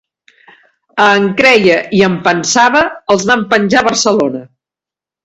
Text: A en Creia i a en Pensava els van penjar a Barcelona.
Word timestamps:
A 1.07 1.09
en 1.17 1.27
Creia 1.41 1.75
i 1.97 2.01
a 2.05 2.09
en 2.11 2.15
Pensava 2.29 2.81
els 3.17 3.27
van 3.33 3.45
penjar 3.53 3.83
a 3.83 3.87
Barcelona. 3.89 4.43